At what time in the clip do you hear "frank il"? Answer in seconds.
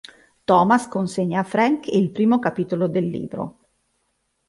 1.43-2.09